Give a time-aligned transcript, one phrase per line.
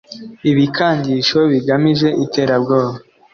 [0.49, 2.97] ibikangisho bigamije iterabwoba